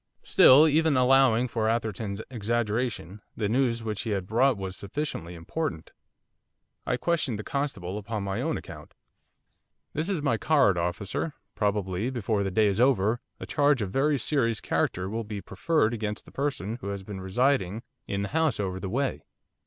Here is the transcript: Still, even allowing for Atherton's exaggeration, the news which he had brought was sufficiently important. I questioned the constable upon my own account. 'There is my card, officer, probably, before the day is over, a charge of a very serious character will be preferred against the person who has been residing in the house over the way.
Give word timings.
Still, 0.23 0.67
even 0.67 0.97
allowing 0.97 1.47
for 1.47 1.69
Atherton's 1.69 2.23
exaggeration, 2.31 3.21
the 3.37 3.47
news 3.47 3.83
which 3.83 4.01
he 4.01 4.09
had 4.09 4.25
brought 4.25 4.57
was 4.57 4.75
sufficiently 4.75 5.35
important. 5.35 5.91
I 6.87 6.97
questioned 6.97 7.37
the 7.37 7.43
constable 7.43 7.99
upon 7.99 8.23
my 8.23 8.41
own 8.41 8.57
account. 8.57 8.95
'There 9.93 10.01
is 10.01 10.23
my 10.23 10.37
card, 10.37 10.75
officer, 10.75 11.35
probably, 11.53 12.09
before 12.09 12.41
the 12.41 12.49
day 12.49 12.65
is 12.65 12.81
over, 12.81 13.19
a 13.39 13.45
charge 13.45 13.83
of 13.83 13.89
a 13.89 13.91
very 13.91 14.17
serious 14.17 14.59
character 14.59 15.07
will 15.07 15.23
be 15.23 15.39
preferred 15.39 15.93
against 15.93 16.25
the 16.25 16.31
person 16.31 16.77
who 16.81 16.87
has 16.87 17.03
been 17.03 17.21
residing 17.21 17.83
in 18.07 18.23
the 18.23 18.29
house 18.29 18.59
over 18.59 18.79
the 18.79 18.89
way. 18.89 19.21